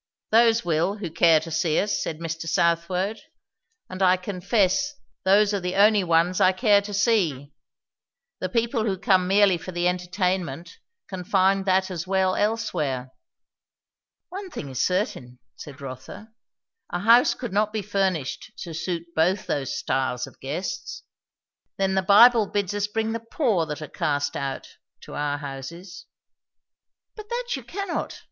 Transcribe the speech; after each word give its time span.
"Those 0.31 0.65
will 0.65 0.95
who 0.95 1.11
care 1.11 1.39
to 1.41 1.51
see 1.51 1.79
us," 1.79 2.01
said 2.01 2.17
Mr. 2.17 2.47
Southwode; 2.47 3.19
"and 3.87 4.01
I 4.01 4.17
confess 4.17 4.95
those 5.25 5.53
are 5.53 5.59
the 5.59 5.75
only 5.75 6.03
ones 6.03 6.41
I 6.41 6.53
care 6.53 6.81
to 6.81 6.91
see. 6.91 7.53
The 8.39 8.49
people 8.49 8.83
who 8.85 8.97
come 8.97 9.27
merely 9.27 9.59
for 9.59 9.71
the 9.71 9.87
entertainment 9.87 10.79
can 11.07 11.23
find 11.23 11.65
that 11.67 11.91
as 11.91 12.07
well 12.07 12.33
elsewhere." 12.35 13.11
"One 14.29 14.49
thing 14.49 14.69
is 14.69 14.81
certain," 14.81 15.37
said 15.55 15.81
Rotha. 15.81 16.29
"A 16.89 17.01
house 17.01 17.35
could 17.35 17.53
not 17.53 17.71
be 17.71 17.83
furnished 17.83 18.53
to 18.63 18.73
suit 18.73 19.05
both 19.15 19.45
those 19.45 19.77
styles 19.77 20.25
of 20.25 20.39
guests." 20.39 21.03
"Then 21.77 21.93
the 21.93 22.01
Bible 22.01 22.47
bids 22.47 22.73
us 22.73 22.87
bring 22.87 23.11
the 23.11 23.19
poor 23.19 23.67
that 23.67 23.83
are 23.83 23.87
cast 23.87 24.35
out, 24.35 24.67
to 25.01 25.13
our 25.13 25.37
houses." 25.37 26.07
"But 27.15 27.29
that 27.29 27.49
you 27.55 27.63
cannot! 27.63 28.19